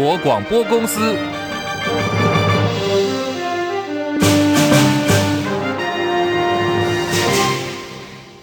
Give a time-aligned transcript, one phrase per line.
[0.00, 1.39] 国广播公司。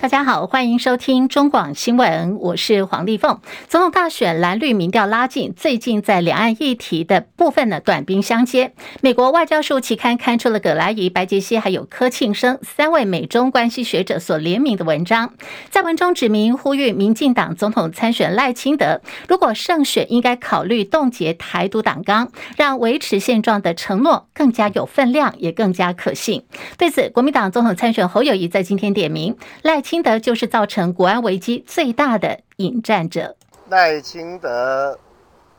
[0.08, 3.42] 大家好，欢迎收听中广新闻，我是黄丽凤。
[3.68, 8.72] 总统大选蓝绿民调拉近，最近在两岸议题的部分呢，短兵相接。
[9.02, 15.34] 美国外交树期刊刊出了葛莱仪、白杰西还有柯庆生三位美中关系学者所联名的文章，
[15.70, 26.46] 在文中指明呼吁民进党总统参选赖清德，如果胜选，应该考虑冻结台独党纲，让维持现状的承诺更加有分量，也更加可信。
[26.78, 29.97] 对此，国民党总统参选侯友谊在今天点名赖清。
[29.98, 33.36] 清德就是造成国安危机最大的引战者。
[33.70, 34.96] 赖清德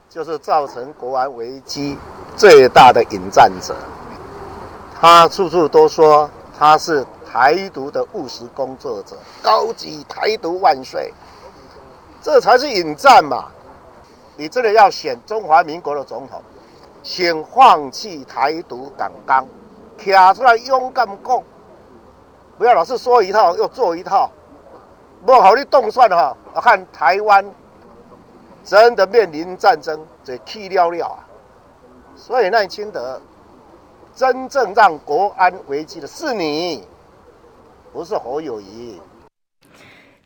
[0.08, 1.98] 就是造成国安危机
[2.36, 3.74] 最大的引战者。
[4.94, 11.12] 他处处都说他是台独的务实工作者，高级台独万岁，
[12.22, 13.46] 这才是引战嘛！
[14.36, 16.40] 你真的要选中华民国的总统，
[17.02, 19.44] 请放弃台独党纲，
[19.98, 21.42] 站出来勇敢讲。
[22.58, 24.28] 不要老是说一套又做一套，
[25.24, 26.36] 不好你动算哈！
[26.52, 27.48] 我看台湾
[28.64, 31.22] 真的面临战争，这气尿尿啊！
[32.16, 33.20] 所以赖清德
[34.12, 36.84] 真正让国安危机的是你，
[37.92, 39.00] 不是侯友谊。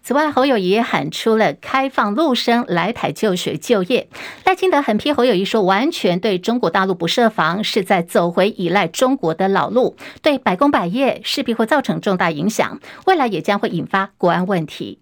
[0.05, 4.09] 此外，侯友宜也喊出了开放陆生来台就学就业。
[4.45, 14.99] 赖清德狠批侯友宜说，完全对中国大陆不设防，是在走回依赖中国的老路，对百工百业势必会造成重大影响，未来也将会引发国安问题。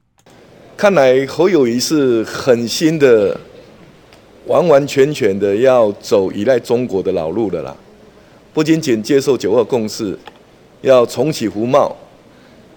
[0.77, 3.41] 看来侯友宜是狠心的，
[4.47, 7.75] 完完全全的要走依赖中国的老路的啦，
[8.53, 10.19] 不仅仅接受九二共识，
[10.83, 11.97] 要重启服贸。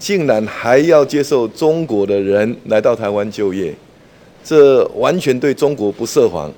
[0.04, 3.74] 竟然还要接受中国的人来到台湾就业，
[4.44, 6.52] 这完全对中国不设防，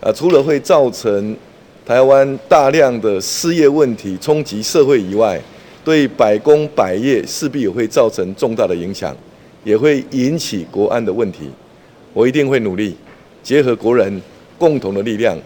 [0.00, 1.36] 啊，除了会造成
[1.84, 5.38] 台湾大量的失业问题冲击社会以外，
[5.84, 9.14] 对百工百业势必也会造成重大的影响，
[9.62, 11.50] 也会引起国安的问题。
[12.14, 12.96] 我一定会努力
[13.42, 14.22] 结合国人
[14.56, 15.36] 共同的力量，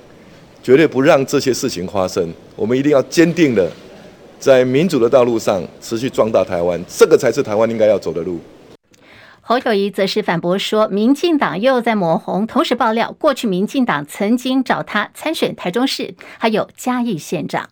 [0.62, 2.32] 绝对不让这些事情发生。
[2.54, 3.68] 我们一定要坚定的。
[4.44, 8.38] 在民主的道路上持续壮大台湾，这个才是台湾应该要走的路。
[9.40, 17.70] 侯友谊则是反驳说，民进党又在抹红，同时爆料过去民进党曾经找他参选台中市，还有嘉义县长。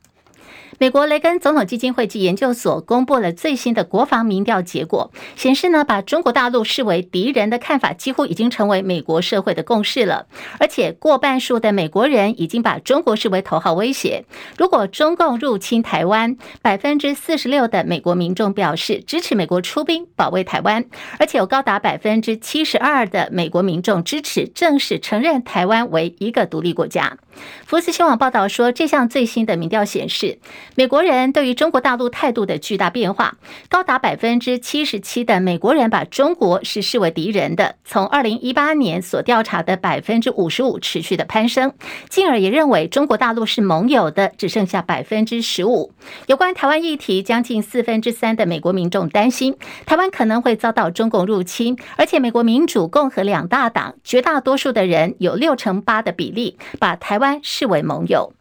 [0.79, 10.27] 美国雷根总统基金会及研究所公布了最新的国防民调结果，显示呢，把中国大陆视为敌人的看法几乎已经成为美国社会的共识了。
[10.59, 14.25] 而且过半数的美国人已经把中国视为头号威胁。
[14.57, 20.85] 如果中共入侵台湾，百分之四十六的美国民众表示支持美国出兵保卫台湾，
[21.19, 27.19] 而且有高达百分之七十二的美国民众支持正式承认台湾为一个独立国家。
[27.65, 30.39] 福斯新闻报道说，这项最新的民调显示，
[30.75, 33.37] 美国人对于中国大陆态度的巨大变化，
[33.69, 41.75] 高达百分之七十七的美国人把中国是视为敌人的，从二零一八年所调查的百分之五十五持续的攀升，
[42.09, 45.93] 进而也认为中国大陆是盟友的，只剩下百分之十五。
[46.27, 58.33] 有关台湾议题，将近四分之三的美国民众担心台湾可能会遭到中共入侵，而且美国民主、共和两大党绝大多数的人有六成八的比例把台湾视为盟友。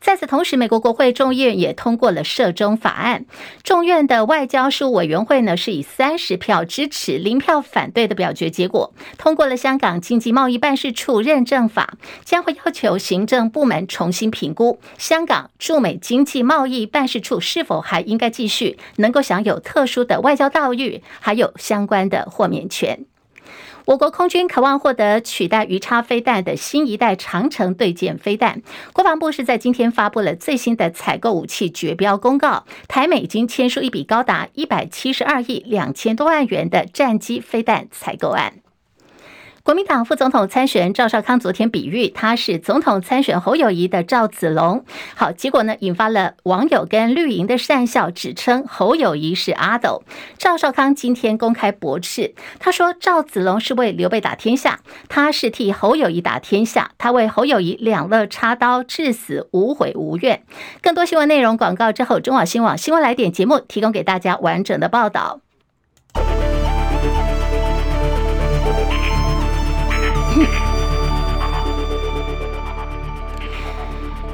[0.00, 3.26] 在此同时，美国国会众议院也通过了涉中法案。
[3.62, 23.04] 众院的外交事务委员会呢，是以三十票支持、零票反对的表决结果，通过了香港经济贸易办事处认证法，将会要求行政部门重新评估香港驻美经济贸易办事处是否还应该继续能够享有特殊的外交待遇，还有相关的豁免权。
[23.88, 28.60] 我国空军渴望获得取代鱼叉飞弹的新一代长城对舰飞弹。
[28.92, 38.60] 国防部是在今天发布了最新的采购武器绝标公告，台美已经签署一笔高达一百七十二亿两千多万元的战机飞弹采购案。
[39.68, 50.02] 国民党副总统参选人赵少康昨天比喻他是总统参选侯友谊的赵子龙，好，结果呢引发了网友跟绿营的讪笑，指称侯友谊是阿斗。
[50.38, 60.44] 赵少康今天公开驳斥，他说赵子龙是为刘备打天下，他是替侯友谊打天下，他为侯友谊两肋插刀至死无悔无怨。
[60.80, 65.40] 更多新闻内容广告之后，中广新闻网新闻来点节目提供给大家完整的报道。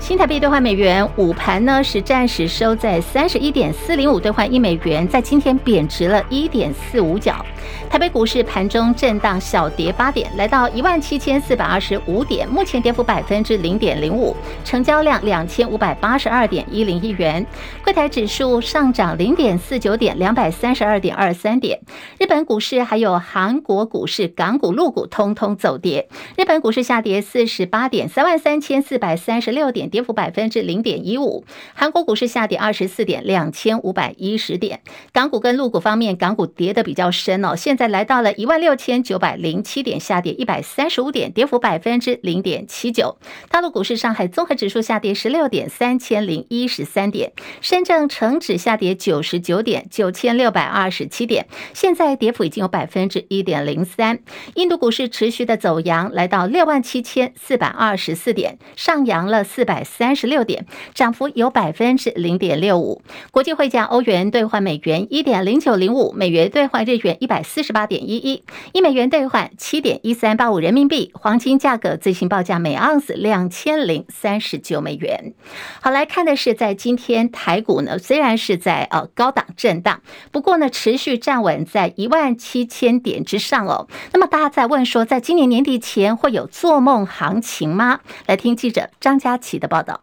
[0.04, 7.42] 新台币兑换美元，午盘呢是暂时收在三十一点四零五兑换一美元，在今天贬值了一点四五角。
[7.88, 17.44] 台北股市盘中震荡小跌八点，来到一万七千四百二十五点，目前跌幅百分之零点零五，成交量两千五百八十二点一零亿元。
[17.82, 21.80] 柜台指数上涨零点四九点，两百三十二点二三点。
[22.18, 26.06] 日本股市还有韩国股市、港股、陆股通通走跌。
[26.36, 31.44] 日本股市下跌四十八点，三万三千四百三十六点，跌幅百分之零点一五。
[31.72, 34.80] 韩国股市下跌二十四点，两千五百一十点。
[35.12, 43.16] 港股跟陆股方面，港股跌得比较深哦，现在来到了一万六千九百零七点，下跌一百三十五点，跌幅百分之零点七九。
[43.48, 47.30] 大陆股市，上海综合指数下跌十六点，三千零一十三点。
[47.60, 51.46] 深圳成指下跌九十九点，九千六百二十七点。
[51.72, 54.18] 现在跌幅已经有百分之一点零三。
[54.56, 63.02] 印度股市持续的走扬，来到六万七千四百二十四点，上扬了四百三十六点，涨幅有百分之零点六五。
[63.30, 68.42] 国际汇价，欧元兑换美元一点零九零五，美元兑换日元一百四十八点一一，
[68.72, 71.12] 一美元兑换七点一三八五人民币。
[71.14, 75.34] 黄金价格最新报价每盎司两千零三十九美元。
[75.80, 80.00] 好，来看的是在今天台股呢，虽然是在呃高档震荡，
[80.32, 83.88] 不过呢持续站稳在一万七千点之上哦。
[84.12, 88.00] 那么大家在问说，在今年年底前会有做梦行情吗？
[88.26, 90.02] 来听记者张佳琪的报报道。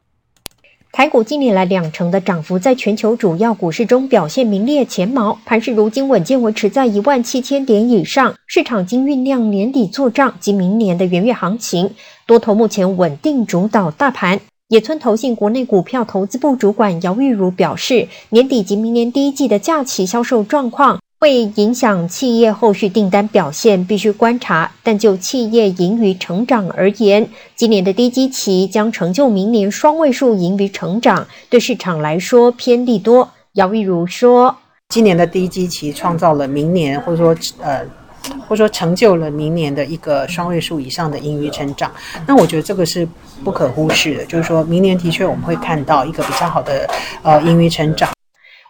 [0.91, 11.91] 台股近年来两成的涨幅，在全球主要股市中表现名列前茅，盘势如今稳健维持在一万七千点以上，市场经酝酿年底做账及明年的元月行情，
[12.25, 14.41] 多头目前稳定主导大盘。
[14.67, 24.71] 野村投信国内股票投资部主管姚玉如表示，年底及明年第一季的假期销售状况会影响企业后续订单表现，必须观察。
[24.81, 33.29] 但就企业盈余成长而言，今年的低基期将成就明年双位数盈余成长，对市场来说偏利多。
[33.53, 34.57] 姚玉如说，
[34.89, 37.85] 今年的低基期创造了明年，或者说呃。
[38.47, 41.91] 或者说成就了明年的一个双位数以上的盈余成长，
[42.27, 43.07] 那我觉得这个是
[43.43, 44.25] 不可忽视的。
[44.25, 46.87] 就是说明年的确我们会看到一个比较好的
[47.23, 48.11] 呃盈余成长。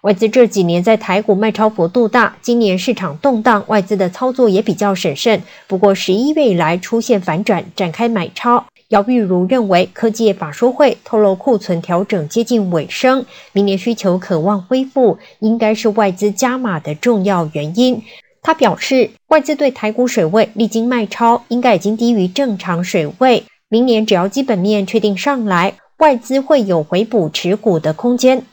[0.01, 5.44] 外资这几年在台股卖超幅度大，今年市场动荡，外资的操作也比较审慎。
[5.68, 8.65] 不过十一月以来出现反转，展开买超。
[8.88, 18.01] 姚玉如认为，科技法说会透露库存调整接近尾声，明年需求可望恢复，应该是外资加码的重要原因。
[18.42, 23.44] 他表示，外资对台股水位历经卖超，应该已经低于正常水位。
[23.69, 28.44] 明年只要基本面确定上来，外资会有回补持股的空间。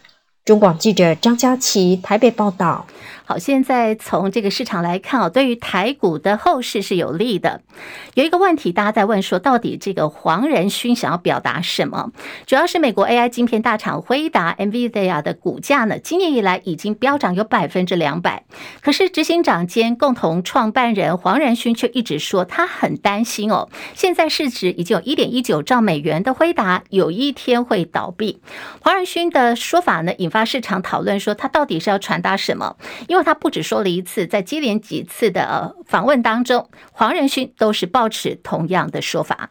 [0.48, 2.86] 中广记者张佳琪台北报道。
[3.28, 7.60] 好，现在从这个市场来看哦，对于台股的后市是有利的。
[8.14, 12.10] 有一个问题，大家在问说，到底这个黄仁勋想要表达什么？
[12.46, 18.44] 主要是美国 AI 晶片大厂辉达 NVIDIA 的股价呢，今年以来已经飙涨有百分之两百，
[18.80, 28.40] 可是执行长兼共同创办人黄仁勋却一直说他很担心哦，现在市值已经有一点一九兆美元的辉达有一天会倒闭。
[28.80, 32.74] 黄仁勋的说法呢，引发市场讨论，说他到底是要传达什么？
[33.06, 39.50] 因为他不止说了一次，在接连几次的访问当中，黄仁勋都是抱持同样的说法。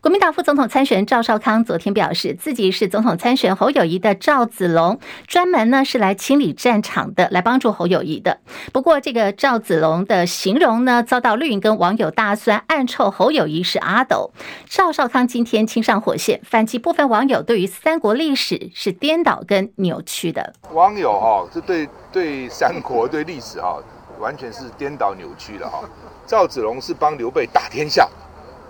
[0.00, 8.38] 国民党副总统参选赵少康昨天表示，自己是总统参选侯友谊的赵子龙，专门呢是来清理战场的，来帮助侯友谊的。
[8.72, 14.30] 不过，这个赵子龙的形容呢，遭到绿营跟网友大酸，暗臭侯友谊是阿斗。
[14.66, 20.54] 赵少康今天亲上火线，反击部分网友对于三国历史是颠倒跟扭曲的。
[20.72, 23.78] 网友哈，这对对三国对历史哈，
[24.18, 25.80] 完全是颠倒扭曲的哈。
[26.26, 28.08] 赵子龙是帮刘备打天下。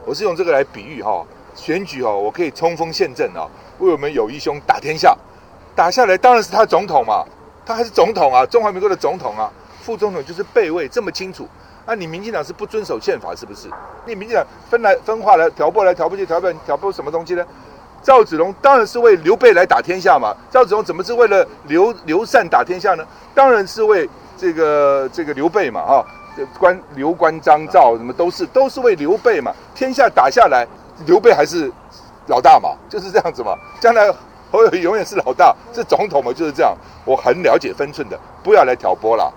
[0.09, 1.23] 我是用这个来比喻哈，
[1.55, 3.47] 选举哈，我可以冲锋陷阵啊，
[3.79, 5.15] 为我们友谊兄打天下，
[5.77, 7.27] 打下来当然是他总统嘛，
[7.67, 11.47] 他还是总统啊，中华民国的总统啊，副总统就是备位，这么清楚。
[11.85, 13.69] 那你民进党是不遵守宪法是不是？
[14.07, 17.45] 你民进党分来分化来挑拨来挑拨去挑拨挑拨什么东西呢？
[18.03, 23.05] 赵子龙当然是为刘备来打天下嘛，赵子龙怎么是为了刘刘禅打天下呢？
[23.35, 26.01] 当然是为这个这个刘备嘛啊。
[26.59, 30.67] 关刘关张赵什么都是都是为刘备嘛，天下打下来，
[31.07, 31.71] 刘备还是
[32.27, 33.55] 老大嘛，就是这样子嘛。
[33.81, 34.13] 将来
[34.51, 36.77] 侯友永远是老大，是总统嘛，就是这样。
[37.05, 39.33] 我很了解分寸的，不要来挑拨了。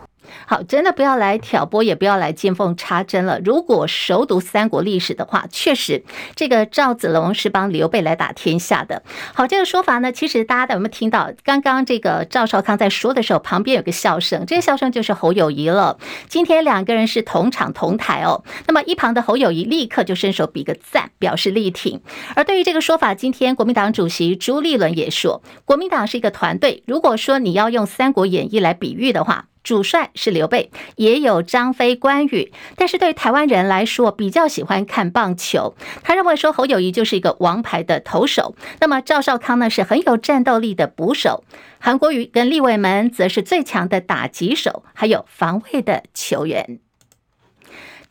[0.46, 3.40] 好，真的不要来挑拨，也不要来见缝插针了。
[3.44, 6.04] 如果熟读三国历史的话，确实
[6.36, 9.04] 这个赵子龙是帮刘备来打天下的。
[9.34, 11.32] 好，这个说法呢，其实大家有没有听到？
[11.44, 15.98] 刚刚这个赵少康在说的时候，旁边有个笑声，这个笑声就是侯友谊了。
[16.28, 18.44] 今天两个人是同场同台哦。
[18.68, 22.02] 那么一旁的侯友谊立刻就伸手比个赞，表示力挺。
[22.36, 26.84] 而对于这个说法，今天国民党主席朱立伦也说，国民党是一个团队。
[26.88, 35.76] 如果说你要用《三国演义》来比喻的话，主帅是刘备，也有张飞、关羽，但是对台湾人来说，比较喜欢看棒球。
[36.04, 41.44] 他认为说侯友谊就是一个王牌的投手，那么赵少康呢是很有战斗力的捕手，
[41.80, 46.80] 韩国瑜跟立委们则是最强的打击手，还有防卫的球员。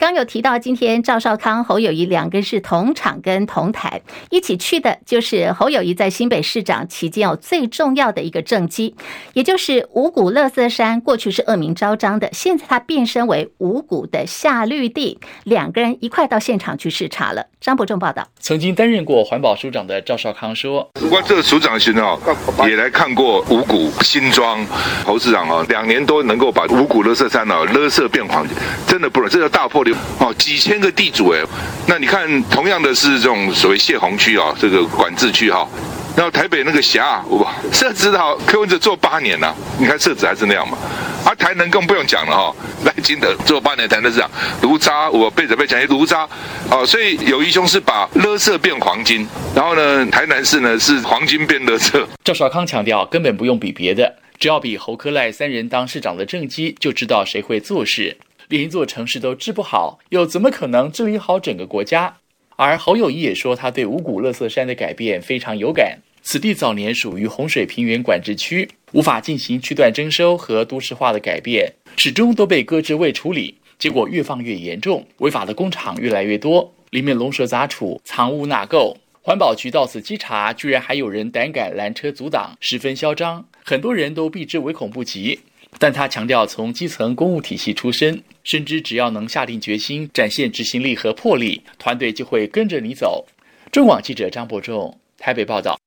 [0.00, 8.96] 刚有提到，今天赵少康、侯友谊两个人是同场跟同台一起去的，就是侯友谊在新北市长期间有最重要的一个政绩，
[9.34, 17.48] 也就是五股乐色山，过去是恶名昭彰的，现在他变身为五股的夏绿地，两个人一块到现场去视察了。
[17.60, 22.18] 张伯仲报道，曾经担任过环保署长的赵少康说：“我这个署长群哦，
[22.66, 24.64] 也来看过五股新庄
[25.04, 28.46] 侯市长哦，两年多能够把五股乐色山哦，乐色变黄，
[28.86, 29.84] 真的不容易，这叫大破。”
[30.18, 31.40] 哦，几千个地主哎，
[31.86, 35.68] 那你看，同样的是这种所谓泄洪区啊，这个管制区哈，
[36.16, 40.76] 然后台北那个辖哇，设置好柯文哲做八年了，你看设置还是那样嘛，
[41.24, 42.54] 而、啊、台南更不用讲了哈，
[42.84, 44.30] 赖金德做八年台南市长，
[44.62, 46.28] 炉渣我背着背讲炉渣，
[46.70, 52.04] 哦，所以有一兄是把垃圾变黄金，然后呢，台南市呢是黄金变垃圾。
[52.24, 58.16] 赵少康强调，根本不用比别的，只要比侯科赖三人当市长的政绩，就知道谁会做事。
[58.50, 62.16] 连一座城市都治不好，又怎么可能治理好整个国家？
[62.56, 66.00] 而侯友谊也说，他对五谷乐色山的改变非常有感。
[66.20, 73.54] 此地早年属于洪水平原管制区，无法进行区段征收和都市化的改变，始终都被搁置未处理。
[73.78, 78.96] 结果越放越严重，违法的工厂越来越多，里面龙蛇杂处，藏污纳垢。
[79.22, 85.38] 环保局到此稽查，居然还有人胆敢拦车阻挡，十分嚣张，很多人都避之唯恐不及。
[85.80, 93.26] 但他强调，从基层公务体系出身，深知只要能下定决心，展现执行力和魄力，团队就会跟着你走。
[93.72, 95.78] 中广记者张博仲台北报道。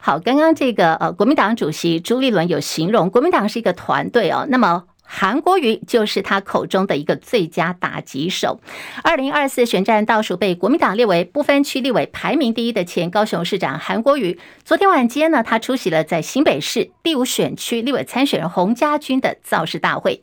[0.00, 4.84] 好，刚刚这个呃，国民党主席朱立伦有形容国民党是一个团队哦，那么。
[5.06, 8.60] 韩国瑜就是他口中的一个最佳打击手。
[9.02, 20.22] 二零二四选战倒数被国民党列为不分区立委排名第一的前高雄市长韩国瑜，昨天晚间呢，他出席了在新北市第五选区立委参选人洪家军的造势大会。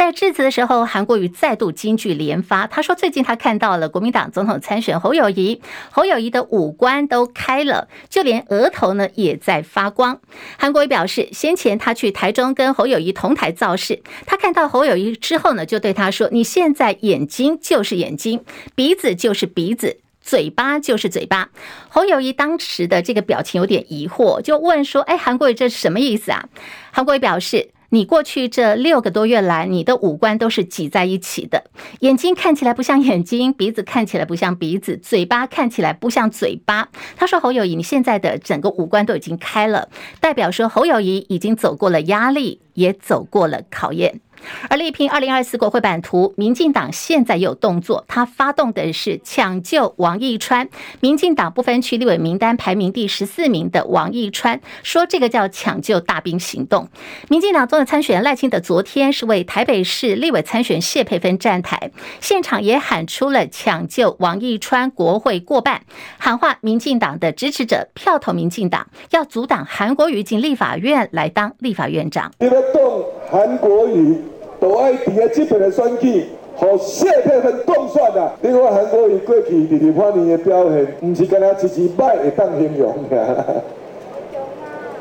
[0.00, 2.66] 在致辞的时候，韩国瑜再度金句连发。
[2.66, 10.18] 他说：“最近他看到了国民党总统参选侯友谊，侯友谊的五官都开了，就连额头呢也在发光。”
[10.58, 18.42] 韩国瑜表示，先前他去台中跟侯友谊同台造势，他看到侯友谊之后呢，就对他说：“你现在眼睛就是眼睛，
[18.74, 21.50] 鼻子就是鼻子，嘴巴就是嘴巴。”
[21.90, 26.48] 侯友谊当时的这个表情有点疑惑，就问说：“哎，韩国瑜这是什么意思啊？”
[26.90, 27.72] 韩国瑜表示。
[27.92, 31.64] 你过去这六个多月来，你的五官都是挤在一起的，
[31.98, 36.88] 眼睛看起来不像眼睛，鼻子看起来不像鼻子，嘴巴看起来不像嘴巴。
[37.16, 39.88] 他说：“侯友谊，你现在的整个五官都已经开了，
[40.20, 44.20] 代表说侯友谊已经走过了压力，也走过了考验。”
[44.68, 50.68] 而力拼二零二四国会版图，民进党现在有动作，他发动的是抢救王义川。
[51.00, 56.88] 民进党不分区立委名单排名第十四名的王义川说：“这个叫抢救大兵行动。”
[57.28, 65.82] 民进党总统参选赖清德昨天是为台北市立委参选谢佩芬站台，现场也喊出了抢救王义川，国会过半，
[66.18, 72.32] 喊话民进党的支持者票投民进党，要阻挡韩国瑜进立法院来当立法院长。
[72.38, 74.16] 你们动韩国瑜。
[74.60, 78.30] 都爱伫个即边的选举，和谢佩芬动算啊！
[78.42, 83.46] 你看韩国瑜过去二八年的表现，毋是跟他一支歹会当形容啊！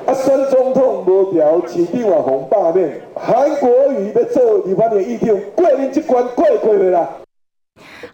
[0.05, 7.09] 啊，选总统无条，市长也红罢免，韩国瑜要做二八年议长，过恁即关过过未啦。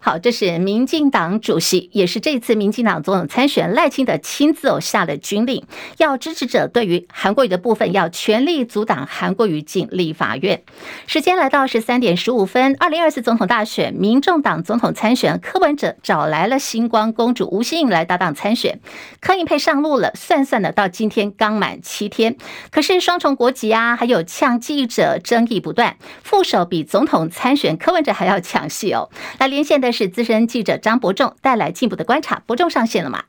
[0.00, 5.64] 好，这是民进党主席，也是这次民进党总统参选赖清德亲自哦下的军令，
[5.98, 10.62] 要支持者对于韩国瑜的部分要全力阻挡韩国瑜进立法院。
[11.06, 18.80] 时间来到十三点十五分，二零二四总统大选，民众党总统参选柯文哲找来了星光公主吴欣颖来搭档参选，
[19.20, 22.36] 柯盈配上路了，算算的到今天刚满七天，
[22.70, 32.42] 可是双重国籍啊，还有呛记者争议不断，副手比总统参选柯文哲还要抢戏哦，来连线的是资深记者张伯仲带来进一步的观察。
[32.46, 33.24] 伯仲上线了吗？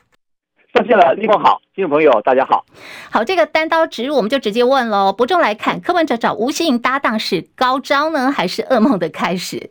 [0.74, 2.66] 上线了，立峰好，听众朋友大家好。
[3.10, 5.14] 好，这个单刀直入，我们就直接问喽。
[5.14, 9.70] 伯仲来看，柯文哲找吴欣盈搭档是高招呢，还是噩梦的开始？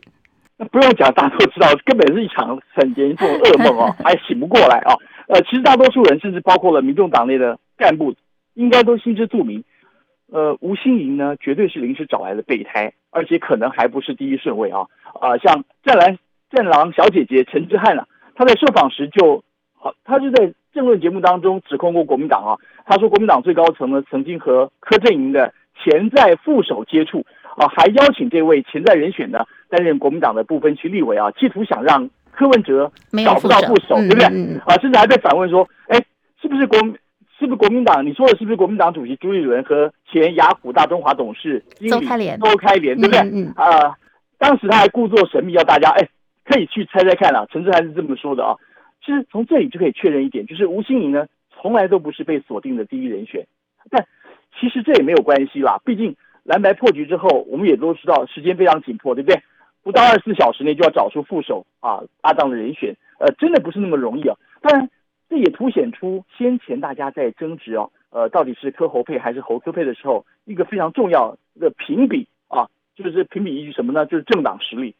[0.57, 4.95] 那不用讲，大家都知道，根本是一场很严重的噩梦哦， 还醒不过来啊。
[5.27, 8.13] 呃，其实大多数人，甚至包括了民众党内的干部，
[8.55, 9.63] 应该都心知肚明。
[10.31, 14.81] 呃，吴欣盈呢，绝对是临时找来的备胎，而且可能还不是第一顺位啊。
[15.21, 16.17] 啊、呃，像战狼
[16.51, 19.43] 战狼小姐姐陈之汉啊，她在受访时就，
[19.75, 22.57] 好，她就在政论节目当中指控过国民党啊。
[22.85, 27.25] 她说国民党最高层呢，曾经和柯震营的潜在副手接触
[27.55, 29.39] 啊，还邀请这位潜在人选呢
[29.69, 32.91] 担任国民党的部分区立委啊，企图想让柯文哲
[33.25, 34.25] 找不到副手，对不对？
[34.65, 35.99] 啊，甚至还在反问说，哎，
[36.41, 36.79] 是不是国？
[37.39, 38.03] 是不是国民党？
[38.03, 42.39] 你说的是不是国民党主席朱立伦和前雅虎大中华董事周开廉？
[42.39, 43.19] 周开廉对不对？
[43.19, 43.53] 嗯嗯。
[43.55, 43.95] 啊、呃，
[44.39, 46.09] 当时他还故作神秘，要大家哎
[46.47, 47.45] 可以去猜猜看啊。
[47.51, 48.55] 陈志还是这么说的啊。
[49.03, 53.45] 其实从这里就可以确认一点，就是吴欣颖呢从来都不是被锁定的第一人选。
[53.89, 54.05] 但
[54.59, 59.41] 其实这也没有关系啦，毕竟蓝白破局之后，我们也都知道时间非常紧迫，对不对？
[59.83, 64.35] 不到二十四小时内就要找出副手啊搭档的人选，呃，真的不是那么容易啊。
[64.61, 64.89] 当然。
[65.29, 74.05] 这也凸显出先前大家在争执哦，呃，到底是柯侯配还是侯柯配的时候，一个非常重要的评比啊，就是评比依据什么呢？
[74.05, 74.95] 就是政党实力。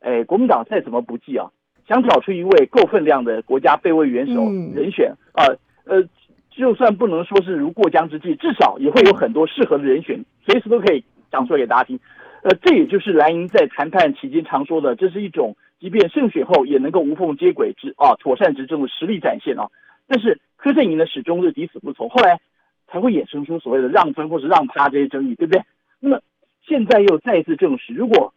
[0.00, 1.50] 哎，国民党再怎么不济啊，
[1.86, 5.46] 想找出一位够分量的国家备位元首人选啊，
[5.84, 6.02] 呃，
[6.50, 11.98] 就算不能说是如过江之鲫，至少也会有很多适合的人选，随时都可以讲出来给大家听。
[12.42, 15.56] 呃，这也就是蓝营在谈判期间常说的，这是一种。
[15.80, 19.68] 即便胜选后也能够无缝接轨之啊，妥善执政的实力展现啊。
[20.08, 22.40] 但是柯震营呢，始终是抵死不从，后来
[22.88, 25.62] 才会衍生出所谓的让分或是让趴这些争议，对不对？
[26.00, 26.20] 那么
[26.66, 28.34] 现在又再一次证实，如果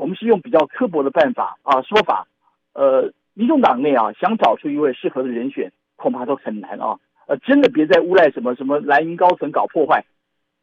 [0.00, 2.26] 我们是用比较刻薄的办法啊说法，
[2.74, 6.98] 呃，民众党内啊想找出一位适合的人选，恐怕都很难啊。
[7.26, 10.04] 呃，真的别再诬赖什么什么蓝营高层搞破坏。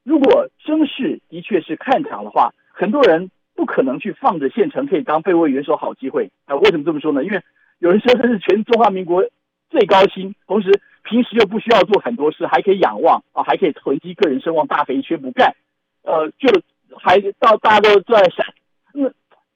[0.04, 3.30] 如果声势的确是看涨的话，很多人。
[3.56, 6.56] 不可能去放着现成可以当备位元首好机会啊！
[6.56, 7.24] 为什么这么说呢？
[7.24, 7.40] 因为
[7.78, 9.24] 有人说这是全中华民国
[9.70, 15.56] 最高薪，同时平时又不需要做很多事，还可以仰望啊，还可以囤积个人声望，大肥缺不干，
[16.02, 16.50] 呃，就
[16.98, 18.44] 还到大家都都在想，
[18.92, 19.08] 那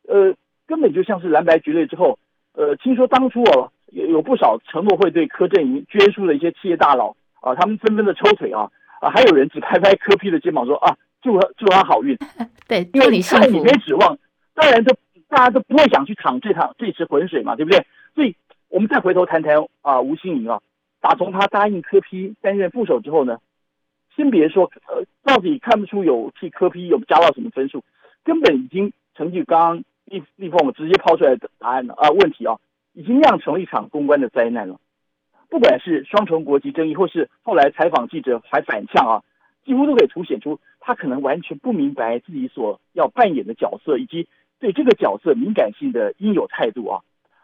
[0.07, 0.33] 呃
[0.65, 2.17] 根本就像是蓝白决裂之后，
[2.53, 10.97] 呃，听说当初哦有有不少承诺会对柯震营捐书的一些企业大佬啊，他们纷纷的抽腿啊啊，还有人只拍拍柯 P 的肩膀说啊。
[11.19, 12.15] 祝他祝他好运，
[12.69, 14.15] 对，因为你现在你没指望，
[14.53, 14.95] 当然都
[15.27, 17.83] 大家都不会想去淌这趟这池浑水嘛，对不对？
[18.13, 18.35] 所以，
[18.69, 20.61] 我们再回头谈谈啊、呃，吴欣盈啊，
[21.01, 23.39] 打从他答应柯 P 担任副手之后呢，
[24.15, 27.83] 先别说呃，到底看不出有替柯 P 有加到什么分数，
[28.23, 32.57] 根本已经成绩刚刚立立峰直接抛出来的答案了啊、问题啊，
[32.93, 34.79] 已经酿成了一场公关的灾难了。
[35.49, 39.23] 不管是双重国籍争议，或是后来采访记者还反呛啊，
[39.65, 40.59] 几乎都可以凸显出。
[40.79, 47.01] 他可能完全不明白自己所要扮演的角色，以及对这个角色敏感性的应有态度啊。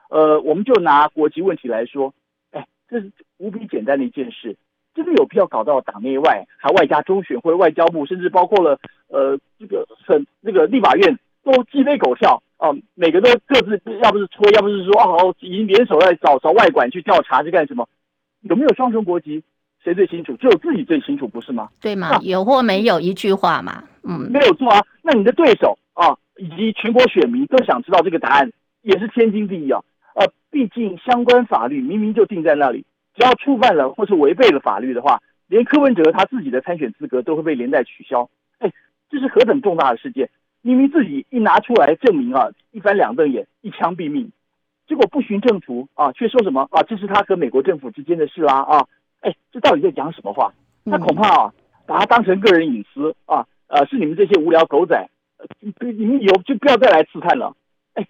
[0.10, 2.14] 呃，我们就拿国籍问题来说，
[2.52, 4.56] 哎，这是无比简单的一件事，
[4.96, 17.86] 真的有必要搞到党内外，还外加中选会、外交部，甚至包括了呃这个很那个立法院都鸡飞狗跳啊，每个都各自要不是吹，要不是说哦，已经联手在找找外管去调查，去干什么？
[18.44, 19.44] 有没有双重国籍？
[19.84, 20.34] 谁最清楚？
[20.38, 21.68] 只有自己最清楚，不是吗？
[21.82, 22.18] 对吗？
[22.22, 23.84] 有或没有一句话嘛？
[24.04, 24.82] 嗯，没有错啊。
[25.02, 28.50] 那你的对手啊，以及全国选民都想知道这个答案，
[28.82, 29.82] 也是天经地义啊。
[30.16, 38.30] 呃，毕竟相关法律明明就定在那里，只要触犯了或是违背了法律的话，连柯文哲他自己的参选资格都会被连带取消。
[38.60, 38.72] 哎，
[39.10, 40.30] 这是何等重大的事件！
[40.64, 44.32] 明明自己一拿出来证明啊，一翻两瞪眼，一枪毙命，
[44.88, 48.78] 结果不循正途啊，却说什么啊，这是他和美国政府之间的事啦啊。
[48.78, 48.88] 啊
[49.22, 50.52] 哎，这到底在讲什么话？
[50.86, 51.54] 他恐怕啊，
[51.86, 55.48] 把它当成个人隐私啊，呃，是你们这些无聊狗仔，呃，
[55.94, 57.56] 你们以后就不要再来刺探了。
[57.94, 58.06] 哎，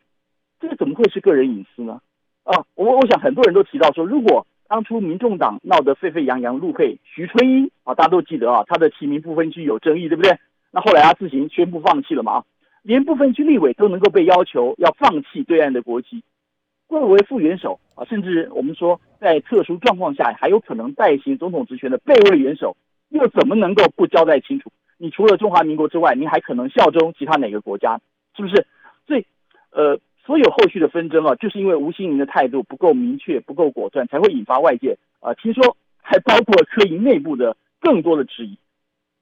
[0.60, 2.02] 这个怎么会是个人隐私呢？
[2.44, 10.39] 啊，我我想很多人都提到说，如果当初民众党闹得沸沸扬扬，陆配徐春英啊，大家都记得啊，他的提名不分区有争议，对不对？
[10.75, 12.43] 那后来他自行宣布放弃了嘛，
[12.81, 16.23] 连部分区立委都能够被要求要放弃对岸的国籍。
[16.89, 22.75] 作为副元首啊，甚至我们说在特殊状况下还有可能代行总统职权的备位元首，
[23.09, 24.71] 又怎么能够不交代清楚？
[24.97, 27.99] 你除了中华民国之外，你还可能效忠其他哪个国家？
[28.36, 28.65] 是不是？
[29.05, 29.25] 所以，
[29.69, 38.57] 呃，所有后续的纷争啊，就是因为吴欣盈的态度不够明确、不够果断，才会引发外界啊，听说还包括科营内部的更多的质疑。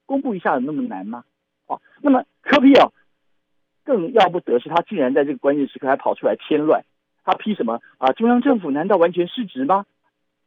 [0.06, 1.24] 公布一下有那么难吗？
[1.72, 2.90] 啊，那么科比啊，
[3.84, 6.84] 更要不得是他竟然在这个关键时刻还跑出来添乱。
[7.24, 8.12] 他批什么啊？
[8.12, 9.86] 中央政府难道完全失职吗？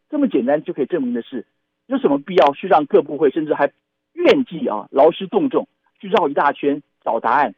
[0.09, 1.45] 这么简单就可以证明的事，
[1.87, 3.71] 有什么必要去让各部会甚至还
[4.13, 5.67] 愿意啊劳师动众
[5.99, 7.55] 去绕一大圈找答案？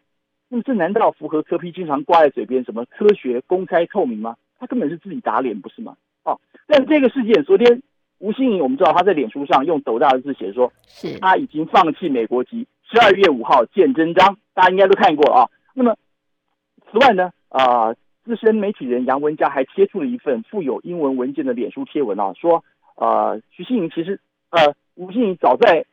[0.50, 4.38] 那么这难道符合科批经常挂在嘴边什么科学、公开、透明吗？
[4.60, 5.98] 他根本是自己打脸，不是吗？
[6.24, 7.82] 哦，但这个事件，昨天
[8.20, 15.50] 吴欣颖我们知道他在脸书上用斗大的字写说，是他已经放弃美国籍，十二月五号见真章，大家应该都看过了啊。
[15.74, 15.96] 那么
[16.92, 22.64] 此外呢，啊、呃，资深媒体人杨文佳还贴出了一份附有英文文件的脸书贴文啊，说，
[22.96, 24.20] 呃，徐欣盈其实，
[24.52, 25.86] 呃，吴欣颖早在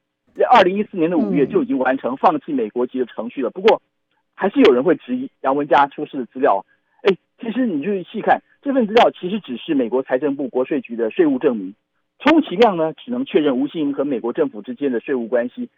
[0.51, 3.83] 二零一四年的五月就已经完成放弃美国籍的程序了，不过。
[4.37, 6.67] 还是有人会质疑杨文佳出示的资料，
[7.03, 11.73] 哎，其实你就细看这份资料，其实只是美国财政部国税局的税务证明，
[12.19, 15.69] 充其量呢，只能确认吴欣颖和美国政府之间的税务关系，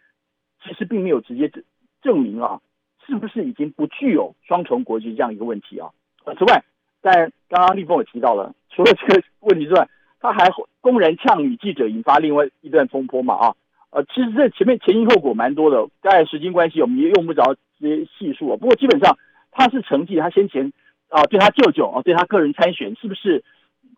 [0.67, 1.63] 其实并没有直接证
[2.01, 2.59] 证明啊，
[3.05, 5.89] 是不是已经不具有双重国籍这样一个问题啊？
[6.37, 6.63] 此外，
[7.01, 9.87] 但刚刚立峰也提到了，除了这个问题之外，
[10.19, 10.49] 他还
[10.81, 13.55] 公然呛女记者，引发另外一段风波嘛啊？
[13.91, 18.57] 呃，其实这前面前因后果蛮多的，当然时间关系，我们也用不着直接细数啊。
[18.57, 19.17] 不过基本上
[19.51, 20.73] 他是承继他先前
[21.09, 23.43] 啊、对他舅舅啊，对他个人参选，是不是？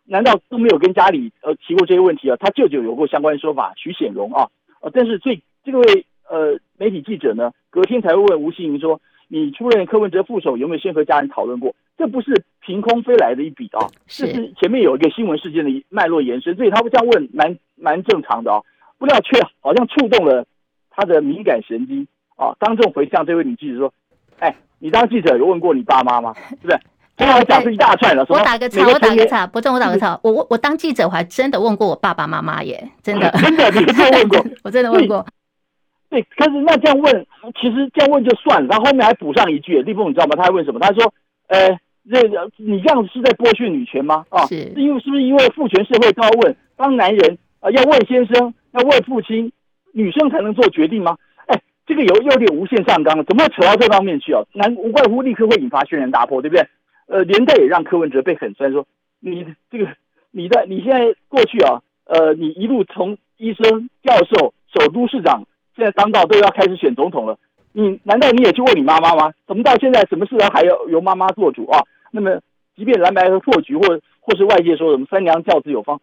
[0.04, 2.36] 难道都没有跟家里呃提过这些问题啊？
[2.36, 4.48] 他舅舅有过相关说法，徐显荣啊，
[4.80, 18.62] 呃，但是最这个位呃媒体记者呢，隔天才会问吴欣盈说：“你出任柯文哲副手，有没有先和家人讨论过？”这不是凭空飞来的一笔啊，这是前面有一个新闻事件的脉络延伸，所以他会这样问蛮蛮正常的啊。
[18.96, 20.46] 不料却好像触动了
[20.90, 22.54] 他的敏感神经啊！
[22.58, 23.92] 当众回向这位女记者说
[24.40, 26.34] ：“哎，你当记者有问过你爸妈吗？
[26.50, 26.78] 是不是？”
[27.16, 28.24] 这样讲是一大串了。
[28.30, 30.18] 我打个岔，我打个岔，不中，我打个岔。
[30.22, 34.46] 我我我当记者，我还真的问过我爸爸妈妈耶，真的， 真的，你真的问过？
[34.64, 35.26] 我真的问过。
[36.10, 37.26] 对，可是那这样问，
[37.60, 40.34] 其实这样问就算了，他后，后面还补上一句，立峰，你知道吗？
[40.36, 40.80] 他还问什么？
[40.80, 41.14] 他说
[41.48, 41.78] ：“呃，
[42.10, 44.26] 这个你这样是在剥削女权吗？
[44.28, 49.50] 啊，是因为是不是因为父权社会都要问，当男人啊要问先生？”要问父亲，
[49.92, 51.16] 女生才能做决定吗？
[51.46, 54.40] 哎，这个有有点无限上纲了，怎么会扯到这方面去啊？
[54.52, 56.64] 难无怪乎立刻会引发轩然大波，对不对？
[57.08, 58.86] 呃，连带也让柯文哲被狠酸说，
[59.18, 59.88] 你这个
[60.30, 65.42] 你在你现在过去啊，呃，你一路从医生、教授、首都市长，
[65.76, 67.38] 现在当道都要开始选总统了，
[67.72, 69.32] 你难道你也去问你妈妈吗？
[69.46, 71.80] 怎么到现在什么事都还要由妈妈做主啊？
[72.10, 72.40] 那么，
[72.76, 76.00] 即便蓝白和破局，或或是外界说什么三娘教子有方。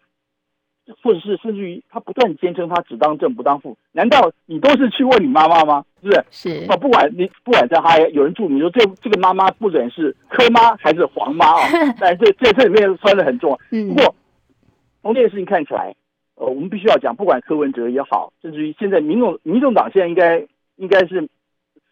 [1.03, 5.83] 或者是甚至于他不断坚称他只当正不当副，难道你都是去问你妈妈吗？
[6.01, 6.25] 是不是？
[6.31, 11.67] 是啊，不管你不管在他有人注明说这这个妈妈不准是柯妈还是黄妈啊，
[11.99, 13.59] 但这这这里面穿的很重。
[13.69, 14.15] 不过
[15.01, 15.93] 从这件事情看起来，
[16.37, 20.47] 呃，我们必须要讲，不管柯文哲也好，甚至于现在民众民众党现在应该
[20.77, 21.27] 应该是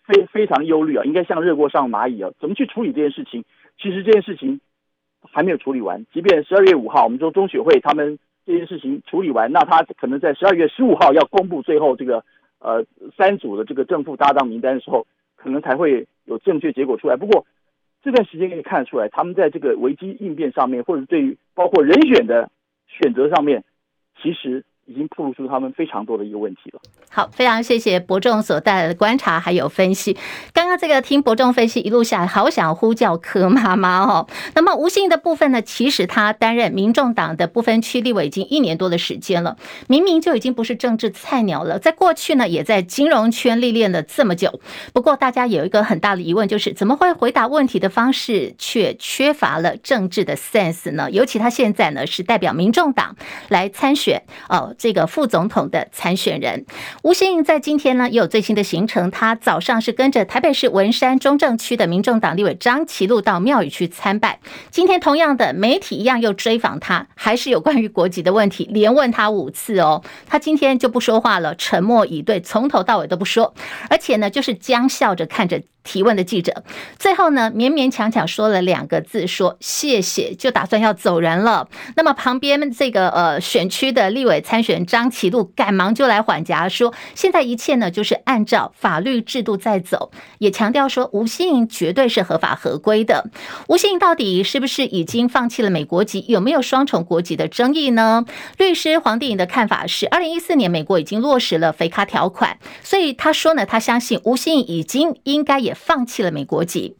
[0.05, 3.43] 非非常忧虑啊，应该像热锅上蚂蚁啊，怎么去处理这件事情？
[3.77, 4.61] 其实这件事情
[5.21, 8.17] 还没有处理完，即便十二月五号，我们说中选会他们。
[8.47, 12.23] 这件事情处理完，那他可能在十二月十五号要公布最后这个
[12.59, 12.85] 呃
[13.17, 17.15] 三组的这个正副搭档名单的时候，可能才会有正确结果出来。
[17.15, 17.43] 不过
[18.03, 22.51] 这段时间可以看得出来，他们在这个危机应变上面，或者对于包括人选的
[22.87, 23.63] 选择上面，
[24.21, 24.65] 其实。
[24.85, 26.79] 已经暴露出他们非常多的一个问题了。
[27.09, 30.15] 好，非常谢谢伯仲所带来的观察还有分析。
[30.53, 34.27] 刚刚这个听伯仲分析一路下来，好想呼叫柯妈妈哦。
[34.53, 35.61] 那么吴欣盈的部分呢？
[35.61, 41.79] 其实他担任民众党的不分区立委已经一年多的时间了，明明就已经不是政治菜鸟了。
[41.79, 44.59] 在过去呢，也在金融圈历练了这么久。
[44.93, 51.09] 不过大家有一个很大的疑问，就是怎么会回答问题的方式却缺乏了政治的 sense 呢？
[51.09, 53.15] 尤其他现在呢是代表民众党
[53.49, 54.74] 来参选哦。
[54.77, 56.65] 这个副总统的参选人
[57.03, 64.39] 吴欣盈在今天呢也有最新的行程，他早上是跟着台北市文山中正区的民众党立委张其禄到庙宇去参拜。
[64.71, 70.03] 今天同样的媒体一样又追访他，还是有关于国籍的问题，连问他五次哦。
[70.27, 73.53] 他今天就不说话了，沉默以对，从头到尾都不说，
[73.89, 75.61] 而且呢就是僵笑着看着。
[75.87, 76.63] 提问的记者，
[76.97, 81.69] 最后呢，勉勉强强说了两个字，说谢谢，就打算要走人了。
[81.95, 93.29] 那么旁边这个呃选区的立委参选张其禄赶忙就来缓颊，说现在一切呢就是按照法律制度在走，也强调说吴欣盈绝对是合法合规的。
[93.67, 98.25] 吴欣盈到底是不是已经放弃了美国籍，有没有双重国籍的争议呢？
[98.57, 105.73] 律师黄定颖的看法是，二零一四年美国已经落实了肥卡条款，所以他说呢，他相信吴欣盈已经应该也。
[105.75, 106.95] 放弃了美国籍。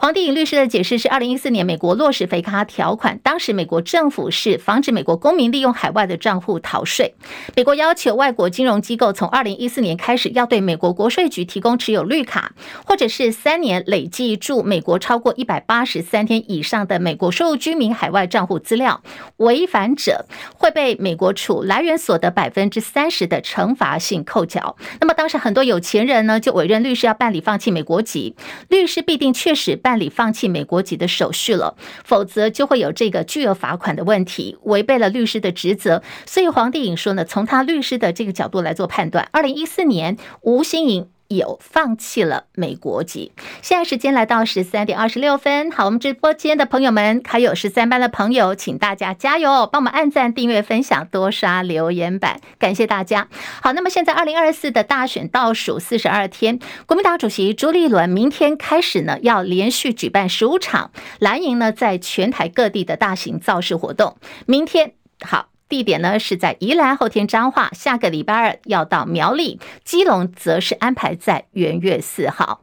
[0.00, 7.16] 黄帝颖律师的解释是，二零一四年美国落实肥卡条款，当时美国政府是防止美国公民利用海外的账户逃税。
[7.56, 12.52] 美国要求外国金融机构从二零一四年开始要对美国国税局提供持有绿卡，
[12.86, 19.02] 或者是三年累计驻美国超过一百八十三天以上的美国收入居民海外账户资料，
[19.38, 24.76] 违反者会被美国处来源所得百分之三十的惩罚性扣缴。
[25.00, 28.36] 那么当时很多有钱人呢，就委任律师要办理放弃美国籍，
[28.68, 31.74] 律师必定确实办理放弃美国籍的手续了，
[32.04, 36.02] 否则就会有这个巨额罚款的问题，违背了律师的职责。
[36.26, 41.08] 所以黄帝颖说呢，从他律师的这个角度来做判断，二零一四年吴新颖。
[41.28, 43.32] 有放弃了美国籍。
[43.62, 53.28] 现在时间来到十三点二十六分，好，我们直播间的朋友们，还有十三班的朋友，请大家加油，帮我们按赞、订阅、分享、多刷留言板，感谢大家。
[53.62, 64.16] 好，那么现在二零二四的大选倒数四十二天，国民党主席朱立伦明天开始呢，要连续举办十五场蓝营呢在全台各地的大型造势活动。
[64.46, 65.48] 明天好。
[65.68, 72.62] 地点呢是在宜兰，后天彰化，下个礼拜二要到苗栗，基隆则是安排在元月四号。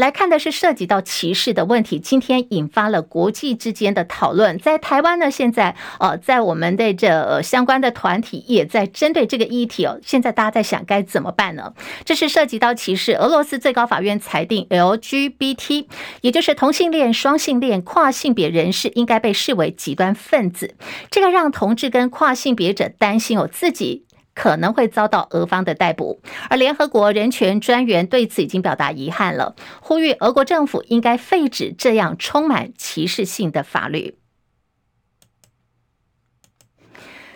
[0.00, 4.58] 来看的是涉及到歧视的问题，今天引发了国际之间的讨论。
[4.58, 10.00] 在台湾呢，现在呃，在我们的这相关的团体也在针对这个议题哦。
[10.02, 11.74] 现在大家在想该怎么办呢？
[12.06, 13.12] 这是涉及到歧视。
[13.12, 15.84] 俄罗斯最高法院裁定，LGBT
[16.22, 20.74] 也就是同性恋、双性恋、跨性别人士应该被视为极端分子。
[21.10, 24.06] 这个让同志跟跨性别者担心哦，自己。
[24.40, 34.19] 可能会遭到俄方的逮捕，而联合国人权专员对此已经表达遗憾了，呼吁俄国政府应该废止这样充满歧视性的法律。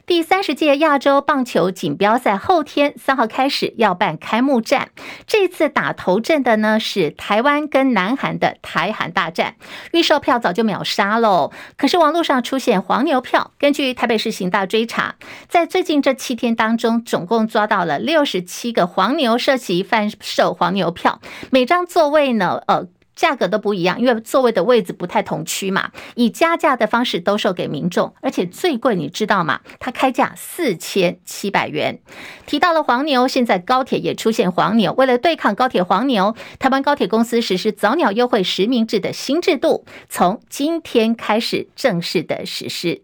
[0.07, 4.91] 第三十届亚洲棒球锦标赛后天三号开始要办开幕战，
[5.27, 9.57] 这次打头阵的呢是台湾跟南韩的台韩大战，
[9.93, 11.51] 预售票早就秒杀喽。
[11.79, 15.15] 可是网络上出现黄牛票，根据台北市刑大追查，
[15.49, 22.87] 在最近这七天当中，总共抓到了六十七个黄牛涉及贩售黄牛票，每张座位呢，呃。
[23.15, 29.61] 价格都不一样，因为座位的位置不太同区嘛，以加价的方式兜售给民众，而且最贵你知道吗？
[29.79, 32.01] 它开价四千七百元。
[32.47, 43.04] 提到了黄牛，现在高铁也出现黄牛，为了对抗高铁黄牛，台湾高铁公司实施早鸟优惠实名制的新制度，从今天开始正式的实施。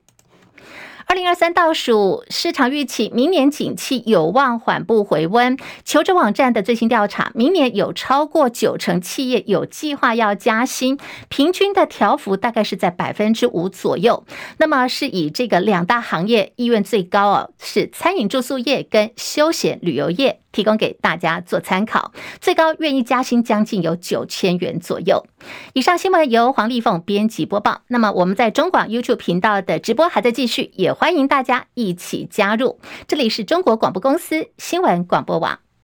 [1.10, 5.58] 二零二三倒数，市场预期明年景气有望缓步回温。
[5.84, 10.96] 求职网站的最新调查，明年有超过九成企业有计划要加薪，
[11.28, 14.24] 平均的调幅大概是在百分之五左右。
[14.58, 20.38] 那么是以这个两大行业意愿最高哦，是餐饮住宿业跟休闲旅游业。
[20.52, 25.26] 提供给大家做参考，最高愿意加薪将近有九千元左右。
[25.72, 27.82] 以上新闻由黄丽凤编辑播报。
[27.88, 32.80] 那么我们在中广 YouTube 频道的直播还在继续，也欢迎大家一起加入。
[33.06, 35.58] 这里是中国广播公司新闻广播网。